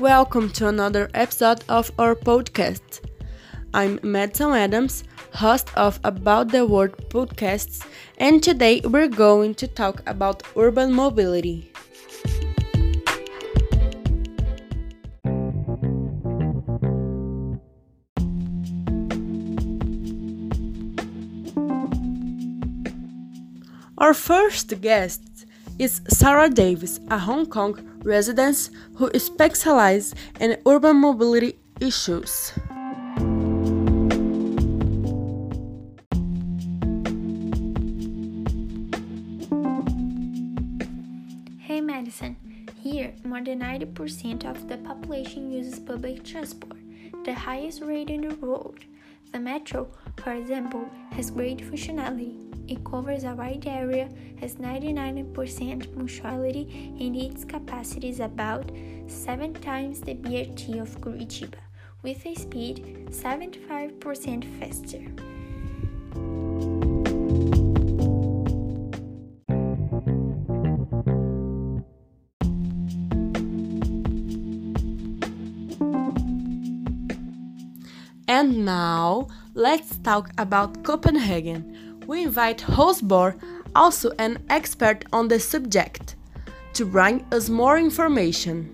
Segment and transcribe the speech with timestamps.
[0.00, 3.00] Welcome to another episode of our podcast.
[3.72, 7.82] I'm Madison Adams, host of About the World podcasts,
[8.18, 11.72] and today we're going to talk about urban mobility.
[23.96, 25.22] Our first guest
[25.78, 32.52] is Sarah Davis, a Hong Kong resident who specialize in urban mobility issues.
[41.58, 42.36] Hey Madison,
[42.80, 46.78] here more than 90% of the population uses public transport,
[47.24, 48.78] the highest rate in the world.
[49.32, 49.88] The metro,
[50.22, 52.45] for example, has great functionality.
[52.68, 54.08] It covers a wide area,
[54.40, 58.70] has 99% punctuality, and its capacity is about
[59.06, 61.60] 7 times the BRT of Curitiba,
[62.02, 65.02] with a speed 75% faster.
[78.28, 81.95] And now, let's talk about Copenhagen.
[82.06, 83.34] We invite Rosbor,
[83.74, 86.14] also an expert on the subject,
[86.74, 88.70] to bring us more information.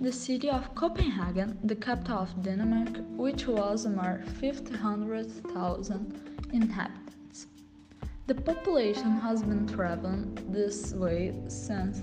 [0.00, 7.46] The city of Copenhagen, the capital of Denmark, which was more 500,000 inhabitants.
[8.26, 12.00] The population has been traveling this way since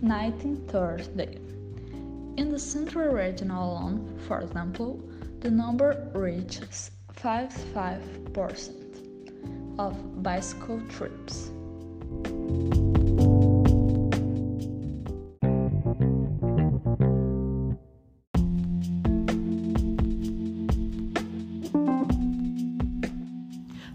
[0.00, 1.46] the 1930s.
[2.38, 5.00] In the central region alone, for example,
[5.40, 8.72] the number reaches 55%
[9.78, 11.50] of bicycle trips.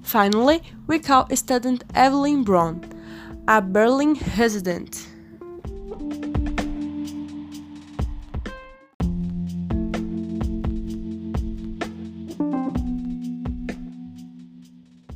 [0.03, 2.84] Finally, we call student Evelyn Braun,
[3.47, 5.07] a Berlin resident.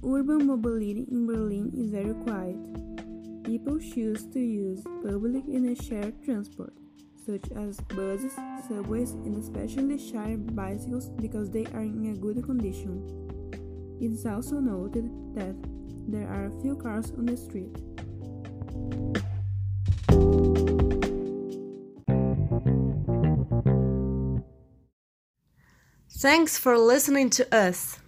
[0.03, 2.57] Urban mobility in Berlin is very quiet.
[3.43, 6.73] People choose to use public and shared transport,
[7.25, 8.33] such as buses,
[8.67, 13.01] subways, and especially shared bicycles because they are in a good condition.
[14.01, 15.55] It is also noted that
[16.07, 17.75] there are a few cars on the street.
[26.09, 27.99] Thanks for listening to us.